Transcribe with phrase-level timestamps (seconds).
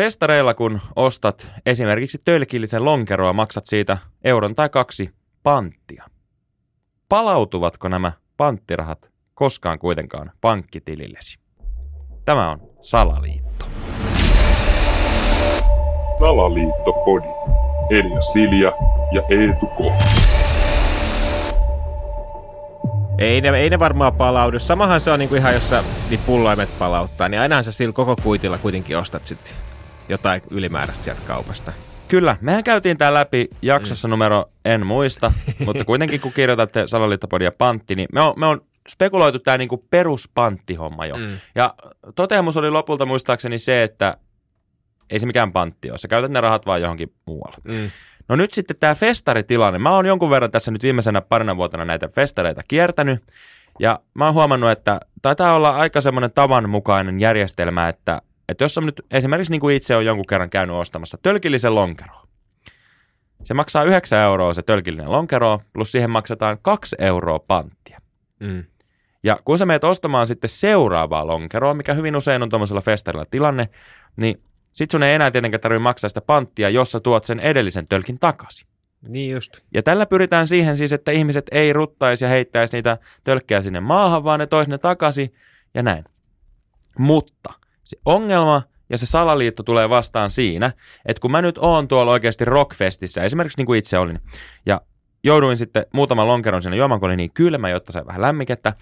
[0.00, 5.10] Festareilla kun ostat esimerkiksi tölkillisen lonkeroa, maksat siitä euron tai kaksi
[5.42, 6.04] panttia.
[7.08, 11.38] Palautuvatko nämä panttirahat koskaan kuitenkaan pankkitilillesi?
[12.24, 13.64] Tämä on Salaliitto.
[16.18, 17.28] Salaliittopodi.
[17.90, 18.72] Elia Silja
[19.12, 19.80] ja Eetu K.
[23.18, 24.58] Ei ne, ei ne varmaan palaudu.
[24.58, 28.16] Samahan se on niinku ihan, jos sä niin pulloimet palauttaa, niin ainahan sä sillä koko
[28.22, 29.69] kuitilla kuitenkin ostat sitten
[30.10, 31.72] jotain ylimääräistä sieltä kaupasta.
[32.08, 34.10] Kyllä, mehän käytiin tämä läpi jaksossa mm.
[34.10, 35.32] numero, en muista,
[35.66, 41.06] mutta kuitenkin kun kirjoitatte Salaliittopodia pantti, niin me on, me on spekuloitu tämä niinku peruspanttihomma
[41.06, 41.16] jo.
[41.16, 41.38] Mm.
[41.54, 41.74] Ja
[42.14, 44.16] toteamus oli lopulta muistaakseni se, että
[45.10, 45.98] ei se mikään pantti ole.
[45.98, 47.56] Sä käytät ne rahat vaan johonkin muualle.
[47.64, 47.90] Mm.
[48.28, 49.78] No nyt sitten tämä festaritilanne.
[49.78, 53.22] Mä oon jonkun verran tässä nyt viimeisenä parina vuotena näitä festareita kiertänyt.
[53.78, 58.86] Ja mä oon huomannut, että taitaa olla aika semmoinen tavanmukainen järjestelmä, että, että jos on
[58.86, 62.26] nyt esimerkiksi niin kuin itse on jonkun kerran käynyt ostamassa tölkillisen lonkeroa.
[63.42, 68.00] Se maksaa 9 euroa se tölkillinen lonkero, plus siihen maksetaan 2 euroa panttia.
[68.40, 68.64] Mm.
[69.22, 73.68] Ja kun sä meet ostamaan sitten seuraavaa lonkeroa, mikä hyvin usein on tuommoisella festarilla tilanne,
[74.16, 74.42] niin
[74.72, 78.18] sitten sun ei enää tietenkään tarvitse maksaa sitä panttia, jos sä tuot sen edellisen tölkin
[78.18, 78.66] takaisin.
[79.08, 79.60] Niin just.
[79.74, 84.24] Ja tällä pyritään siihen siis, että ihmiset ei ruttaisi ja heittäisi niitä tölkkejä sinne maahan,
[84.24, 85.34] vaan ne tois ne takaisin
[85.74, 86.04] ja näin.
[86.98, 87.52] Mutta
[87.90, 90.72] se ongelma ja se salaliitto tulee vastaan siinä,
[91.06, 94.18] että kun mä nyt oon tuolla oikeasti rockfestissä, esimerkiksi niin kuin itse olin,
[94.66, 94.80] ja
[95.24, 98.72] jouduin sitten muutaman lonkeron sinne juomaan, kun oli niin kylmä, jotta sai vähän lämmikettä,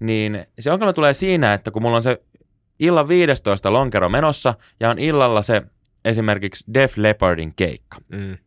[0.00, 2.22] niin se ongelma tulee siinä, että kun mulla on se
[2.78, 5.62] illan 15 lonkero menossa ja on illalla se
[6.04, 7.96] esimerkiksi Def Leppardin keikka.
[8.08, 8.38] Mm.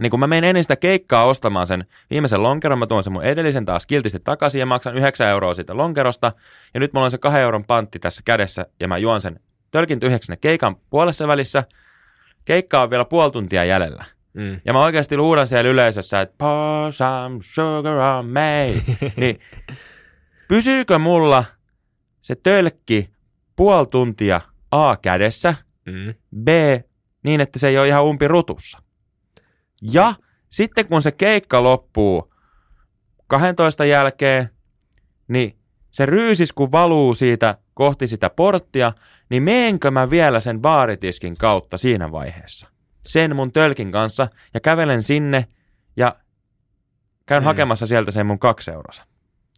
[0.00, 3.24] Niin kun mä menen ennen sitä keikkaa ostamaan sen viimeisen lonkeron, mä tuon sen mun
[3.24, 6.32] edellisen taas kiltisti takaisin ja maksan 9 euroa siitä lonkerosta.
[6.74, 9.40] Ja nyt mulla on se 2 euron pantti tässä kädessä ja mä juon sen
[9.74, 11.64] tölkin tyhjäksi keikan puolessa välissä.
[12.44, 14.04] Keikka on vielä puoli tuntia jäljellä.
[14.34, 14.60] Mm.
[14.64, 18.74] Ja mä oikeasti luudan siellä yleisössä, että pour some sugar on me.
[19.16, 19.40] niin
[20.48, 21.44] pysyykö mulla
[22.20, 23.10] se tölkki
[23.56, 24.40] puoli tuntia
[24.70, 25.54] A kädessä,
[25.86, 26.14] mm.
[26.42, 26.48] B
[27.24, 28.78] niin, että se ei ole ihan umpi rutussa.
[29.92, 30.14] Ja
[30.50, 32.34] sitten kun se keikka loppuu
[33.26, 34.50] 12 jälkeen,
[35.28, 35.58] niin
[35.94, 38.92] se ryysis kun valuu siitä kohti sitä porttia,
[39.28, 42.68] niin meenkö mä vielä sen baaritiskin kautta siinä vaiheessa?
[43.06, 45.46] Sen mun tölkin kanssa ja kävelen sinne
[45.96, 46.16] ja
[47.26, 47.44] käyn mm.
[47.44, 49.04] hakemassa sieltä sen mun kaksi eurosa.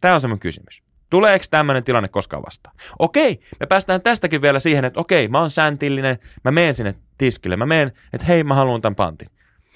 [0.01, 0.83] Tämä on se mun kysymys.
[1.09, 2.75] Tuleeko tämmöinen tilanne koskaan vastaan?
[2.99, 7.55] Okei, me päästään tästäkin vielä siihen, että okei, mä oon säntillinen, mä menen sinne tiskille,
[7.55, 9.27] mä menen, että hei, mä haluan tämän pantin.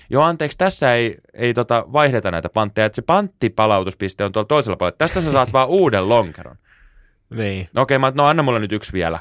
[0.09, 4.77] Joo, anteeksi, tässä ei, ei tota vaihdeta näitä pantteja, että se panttipalautuspiste on tuolla toisella
[4.77, 4.97] puolella.
[4.97, 6.55] Tästä sä saat vaan uuden lonkeron.
[7.29, 7.69] Niin.
[7.73, 9.19] No okei, mä, no anna mulle nyt yksi vielä.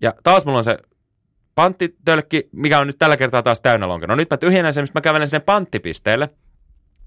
[0.00, 0.78] Ja taas mulla on se
[1.54, 4.12] panttitölkki, mikä on nyt tällä kertaa taas täynnä lonkero.
[4.12, 6.28] No nyt mä tyhjennän sen, mä kävelen sinne panttipisteelle.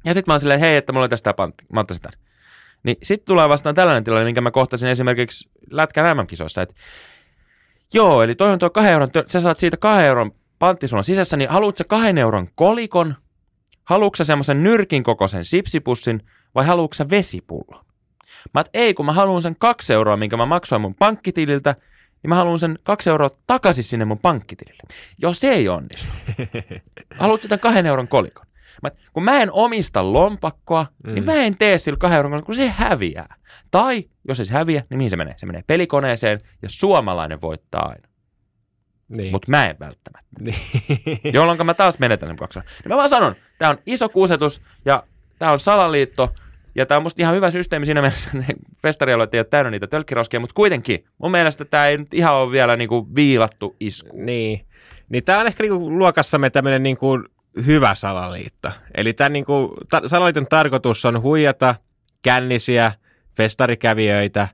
[0.05, 1.65] Ja sitten mä oon silleen, hei, että mulla on tästä pantti.
[1.73, 2.19] Mä ottaisin tämän.
[2.83, 6.75] Niin sitten tulee vastaan tällainen tilanne, minkä mä kohtasin esimerkiksi Lätkän MM-kisoissa, että
[7.93, 11.37] joo, eli toi on tuo kahden euron, sä saat siitä kahden euron pantti sulla sisässä,
[11.37, 13.15] niin haluatko kahden euron kolikon,
[13.83, 16.21] haluatko semmoisen nyrkin kokoisen sipsipussin
[16.55, 17.85] vai haluatko vesipullo?
[18.53, 21.75] Mä et, ei, kun mä haluan sen kaksi euroa, minkä mä maksoin mun pankkitililtä,
[22.23, 24.83] niin mä haluan sen kaksi euroa takaisin sinne mun pankkitilille.
[25.17, 26.07] Jos se ei onnistu.
[27.19, 28.45] Haluatko sitä kahden euron kolikon?
[28.83, 31.15] Mä, kun mä en omista lompakkoa, niin mm.
[31.15, 33.35] niin mä en tee sillä kahden euron, kun se häviää.
[33.71, 35.33] Tai jos se häviää, niin mihin se menee?
[35.37, 38.10] Se menee pelikoneeseen ja suomalainen voittaa aina.
[39.11, 39.31] Niin.
[39.31, 40.29] Mutta mä en välttämättä.
[40.39, 41.19] Niin.
[41.33, 42.59] Jolloin mä taas menetän kaksi.
[42.59, 45.03] Niin mä vaan sanon, tämä on iso kusetus ja
[45.39, 46.33] tämä on salaliitto.
[46.75, 49.87] Ja tämä on musta ihan hyvä systeemi siinä mielessä, että festarialueet ei ole täynnä niitä
[49.87, 54.17] tölkkiroskia, mutta kuitenkin mun mielestä tämä ei nyt ihan ole vielä niinku viilattu isku.
[54.17, 54.65] Niin.
[55.09, 57.23] Niin tämä on ehkä niinku luokassamme tämmöinen niinku
[57.65, 58.71] hyvä salaliitto.
[58.95, 61.75] Eli tämän niin kuin, ta- salaliiton tarkoitus on huijata
[62.21, 62.91] kännisiä
[63.37, 64.47] festarikävijöitä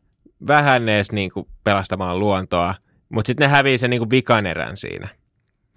[0.47, 2.75] vähän edes niin kuin pelastamaan luontoa,
[3.09, 5.09] mutta sitten ne hävii sen niin kuin vikanerän siinä.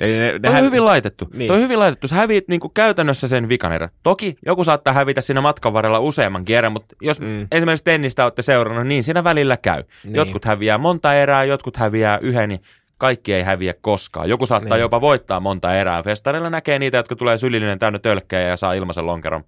[0.01, 1.29] Eli ne, ne Toi on hyvin laitettu.
[1.35, 1.49] Niin.
[1.49, 2.09] Toi on hyvin laitettu.
[2.09, 3.91] Sä häviit niin kuin käytännössä sen vikanerän.
[4.03, 7.47] Toki joku saattaa hävitä siinä matkan varrella useamman kerran, mutta jos mm.
[7.53, 9.85] esimerkiksi tennistä olette seurannut, niin siinä välillä käy.
[10.05, 10.15] Niin.
[10.15, 12.61] Jotkut häviää monta erää, jotkut häviää yhden, niin
[12.99, 14.29] kaikki ei häviä koskaan.
[14.29, 14.83] Joku saattaa niin.
[14.83, 16.03] jopa voittaa monta erää.
[16.03, 19.45] Festarilla näkee niitä, jotka tulee sylillinen täynnä tölkkejä ja saa ilmaisen lonkeron.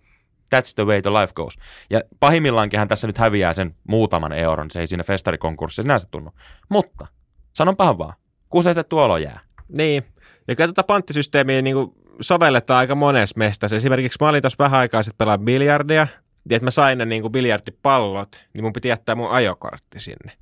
[0.55, 1.59] That's the way the life goes.
[1.91, 4.71] Ja pahimmillaankin tässä nyt häviää sen muutaman euron.
[4.71, 6.31] Se ei siinä festarikonkurssissa sinänsä tunnu.
[6.69, 7.07] Mutta,
[7.53, 8.15] sanon pahan vaan,
[8.49, 9.41] kusetettu olo jää.
[9.79, 10.05] Niin,
[10.49, 11.77] ja kyllä tätä panttisysteemiä niin
[12.21, 13.77] sovelletaan aika monessa mestassa.
[13.77, 16.07] Esimerkiksi mä olin tuossa vähän aikaa sitten pelaa biljardia,
[16.51, 20.33] ja että mä sain ne niin biljardipallot, niin mun piti jättää mun ajokortti sinne.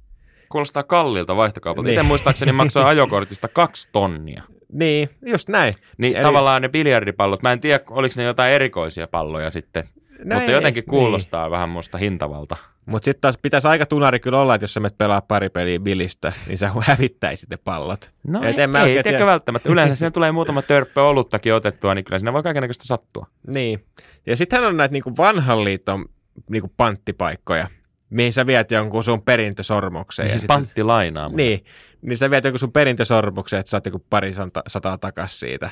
[0.49, 1.87] Kuulostaa kallilta vaihtokaupalta.
[1.87, 1.99] Niin.
[1.99, 4.43] Itse muistaakseni maksoi ajokortista kaksi tonnia.
[4.73, 5.75] Niin, just näin.
[5.99, 6.23] Niin Eli...
[6.23, 9.85] tavallaan ne biljardipallot, mä en tiedä, oliko ne jotain erikoisia palloja sitten,
[10.25, 10.91] No mutta ei, jotenkin niin.
[10.91, 11.51] kuulostaa niin.
[11.51, 12.57] vähän musta hintavalta.
[12.87, 15.81] Mutta sitten taas pitäisi aika tunari kyllä olla, että jos sä menet pelaa pari peliä
[15.81, 18.11] bilistä, niin sä hävittäisit ne pallot.
[18.27, 19.69] No Et ei, en mä ei tiedä välttämättä.
[19.69, 23.27] Yleensä siinä tulee muutama törppö oluttakin otettua, niin kyllä siinä voi kaikenlaista sattua.
[23.47, 23.85] Niin.
[24.27, 26.05] Ja sittenhän on näitä niinku vanhan liiton
[26.51, 27.69] niinku panttipaikkoja,
[28.11, 30.23] mihin sä viet jonkun sun perintösormuksen.
[30.25, 31.29] Ja Ja siis sit- pantti lainaa.
[31.29, 31.65] Niin,
[32.03, 34.35] niin sä viet jonkun sun perintösormuksen, että saat joku pari
[34.67, 35.71] sataa takas siitä.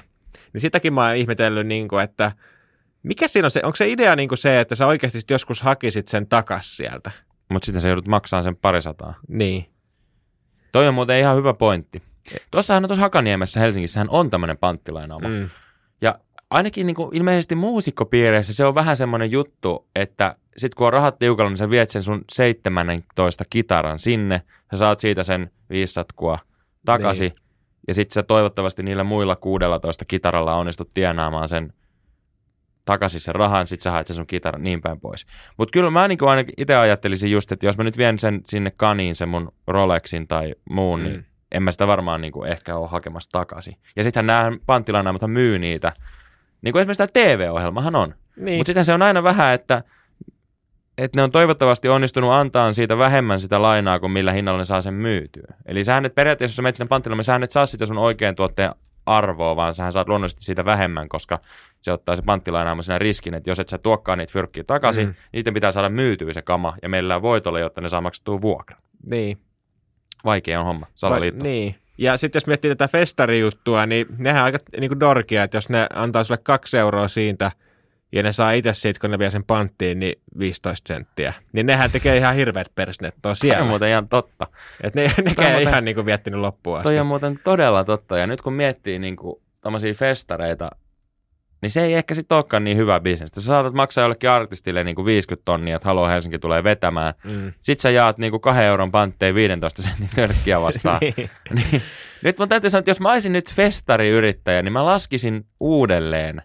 [0.52, 2.32] Niin sitäkin mä oon ihmetellyt, niin kuin, että
[3.02, 6.08] mikä siinä on se, onko se idea niin kuin se, että sä oikeasti joskus hakisit
[6.08, 7.10] sen takas sieltä?
[7.50, 9.14] Mutta sitten sä joudut maksamaan sen parisataa.
[9.28, 9.70] Niin.
[10.72, 12.02] Toi on muuten ihan hyvä pointti.
[12.50, 15.28] Tuossahan on tuossa Hakaniemessä Helsingissähän on tämmöinen panttilainaama.
[15.28, 15.34] Mm.
[15.34, 15.48] Mm.
[16.00, 16.18] Ja
[16.50, 21.18] ainakin niin kuin ilmeisesti muusikkopiireissä se on vähän semmoinen juttu, että sit kun on rahat
[21.18, 26.38] tiukalla, niin sä viet sen sun 17 kitaran sinne, sä saat siitä sen viisatkua
[26.84, 27.42] takaisin, niin.
[27.88, 31.72] ja sitten sä toivottavasti niillä muilla 16 kitaralla onnistut tienaamaan sen
[32.88, 35.26] takaisin sen rahan, sit sä haet sen sun kitaran niin päin pois.
[35.56, 38.72] Mutta kyllä mä niin ainakin itse ajattelisin just, että jos mä nyt vien sen sinne
[38.76, 41.04] kaniin, sen mun Rolexin tai muun, mm.
[41.04, 41.24] niin Mm.
[41.52, 43.76] en mä sitä varmaan niin kuin ehkä ole hakemassa takaisin.
[43.96, 45.92] Ja sittenhän nämä panttilainaamathan myy niitä.
[46.62, 48.14] Niin kuin esimerkiksi tämä TV-ohjelmahan on.
[48.36, 48.58] Niin.
[48.58, 49.82] Mutta sitten se on aina vähän, että,
[50.98, 54.82] että ne on toivottavasti onnistunut antaa siitä vähemmän sitä lainaa kuin millä hinnalla ne saa
[54.82, 55.54] sen myytyä.
[55.66, 58.34] Eli sähän et periaatteessa, jos sä menet sinne panttilainaan, sähän et saa sitä sun oikean
[58.34, 58.70] tuotteen
[59.16, 61.38] arvoa, vaan sähän saat luonnollisesti siitä vähemmän, koska
[61.80, 65.14] se ottaa se panttilainaama siinä riskin, että jos et sä tuokkaan niitä fyrkkiä takaisin, Mm.
[65.32, 68.80] niiden pitää saada myytyä se kama ja meillä on voitolle, jotta ne saa maksettua vuokran.
[69.10, 69.38] niin.
[70.24, 71.38] Vaikea on homma, salaliitto.
[71.44, 71.74] Va- niin.
[71.98, 75.68] Ja sitten jos miettii tätä festarijuttua, niin nehän on aika niin kuin dorkia, että jos
[75.68, 77.52] ne antaa sulle kaksi euroa siitä
[78.12, 81.32] ja ne saa itse siitä, kun ne vie sen panttiin, niin 15 senttiä.
[81.52, 83.64] Niin nehän tekee ihan hirveät persnettoa Toi on siellä.
[83.64, 84.46] muuten ihan totta.
[84.82, 86.88] Et ne, ne Toi on käy muuten- ihan niin kuin viettänyt loppuun asti.
[86.88, 88.18] Toi on muuten todella totta.
[88.18, 90.70] Ja nyt kun miettii niin kuin, tommosia festareita,
[91.62, 93.40] niin se ei ehkä sitten olekaan niin hyvä bisnestä.
[93.40, 97.14] Sä saatat maksaa jollekin artistille niin kuin 50 tonnia, että Halo Helsinki tulee vetämään.
[97.24, 97.52] Mm.
[97.60, 100.98] Sitten sä jaat niin kuin 2 euron pantteja 15 sentin törkkiä vastaan.
[101.00, 101.30] niin.
[101.54, 101.82] niin.
[102.22, 106.42] Nyt mun täytyy sanoa, että jos mä olisin nyt festariyrittäjä, niin mä laskisin uudelleen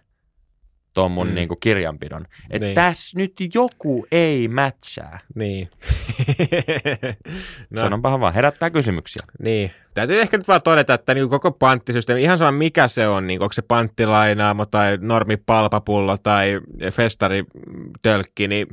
[0.93, 1.31] tuon mun Mm.
[1.31, 1.35] mm.
[1.35, 2.25] niin kuin kirjanpidon.
[2.49, 2.75] Että Niin.
[2.75, 5.19] tässä nyt joku ei matchaa.
[5.35, 5.69] niin.
[7.69, 7.79] No.
[7.81, 9.27] Sanonpahan vaan, herättää kysymyksiä.
[9.43, 9.71] Niin.
[9.93, 13.41] Täytyy ehkä nyt vaan todeta, että niin koko panttisysteemi, ihan sama mikä se on, niin
[13.41, 16.59] onko se panttilainaamo tai normipalpapullo tai
[16.91, 18.67] festaritölkki, niin,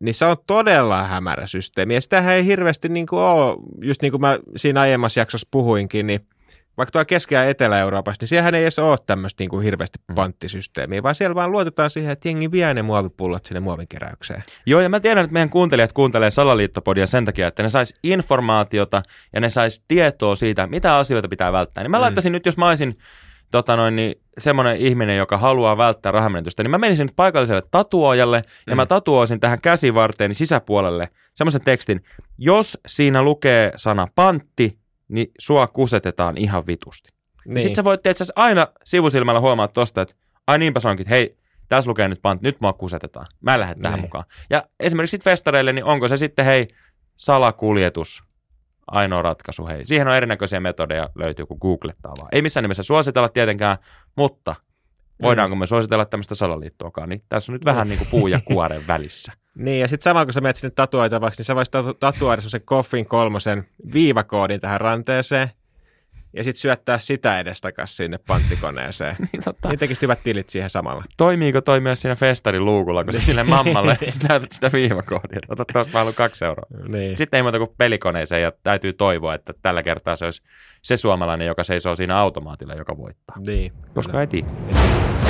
[0.00, 1.94] niin se on todella hämärä systeemi.
[1.94, 6.06] Ja sitähän ei hirveästi niin kuin ole, just niin kuin mä siinä aiemmassa jaksossa puhuinkin,
[6.06, 6.20] niin
[6.76, 10.14] vaikka tuolla Keski- ja Etelä-Euroopassa, niin siellähän ei edes ole tämmöistä niin kuin hirveästi Mm.
[10.14, 14.44] panttisysteemiä, vaan siellä vaan luotetaan siihen, että jengi vie ne muovipullot sinne muovinkeräykseen.
[14.66, 19.02] Joo, ja mä tiedän, että meidän kuuntelijat kuuntelee Salaliittopodia sen takia, että ne sais informaatiota
[19.32, 21.84] ja ne sais tietoa siitä, mitä asioita pitää välttää.
[21.84, 22.00] Niin mä Mm.
[22.02, 22.98] laittaisin nyt, jos mä olisin
[23.50, 28.42] tota noin, niin semmoinen ihminen, joka haluaa välttää rahamenetystä, niin mä menisin nyt paikalliselle tatuojalle
[28.66, 28.76] ja Mm.
[28.76, 32.00] mä tatuoisin tähän käsivarteeni sisäpuolelle semmoisen tekstin,
[32.38, 34.78] jos siinä lukee sana pantti,
[35.08, 37.12] niin sua kusetetaan ihan vitusti.
[37.46, 37.60] Niin.
[37.62, 40.14] Sitten sä voit tietysti aina sivusilmällä huomaa tosta, että
[40.46, 41.36] ai niinpä se onkin, hei,
[41.68, 43.26] tässä lukee nyt pantti, nyt mua kusetetaan.
[43.40, 44.04] Mä en lähde tähän Niin.
[44.04, 44.24] mukaan.
[44.50, 46.68] Ja esimerkiksi sitten festareille, niin onko se sitten hei,
[47.16, 48.22] salakuljetus
[48.86, 49.86] ainoa ratkaisu, hei.
[49.86, 52.28] Siihen on erinäköisiä metodeja löytyy, kun googlettaa vaan.
[52.32, 53.76] Ei missään nimessä suositella tietenkään,
[54.16, 54.54] mutta
[55.22, 58.86] voidaanko me suositella tämmöistä salaliittoakaan, niin tässä on nyt vähän niin kuin puu ja kuoren
[58.86, 59.32] välissä.
[59.56, 62.62] Niin, ja sitten samalla kun sä menet sinne tatuoitavaksi, niin sä voisit tatu- tatuoida semmoisen
[62.64, 65.50] Koffin kolmosen viivakoodin tähän ranteeseen,
[66.36, 69.16] ja sitten syöttää sitä edestakas sinne panttikoneeseen.
[69.32, 71.04] Niin, tota, niin tekisit hyvät tilit siihen samalla.
[71.16, 75.52] toimiiko toi myös siinä festarin luukulla, kun sä sille mammalle sä näytät sitä viivakoodia, että
[75.52, 76.66] ota tuosta mä haluan kaksi euroa.
[76.88, 77.16] Niin.
[77.16, 80.42] Sitten ei muuta kuin pelikoneeseen ja täytyy toivoa, että tällä kertaa se olisi
[80.82, 83.36] se suomalainen, joka seisoo siinä automaatilla, joka voittaa.
[83.48, 83.72] niin.
[83.94, 84.20] Koska kyllä.
[84.20, 85.25] ei tiedä.